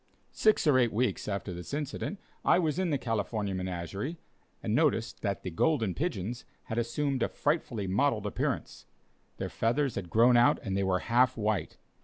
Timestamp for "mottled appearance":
7.85-8.87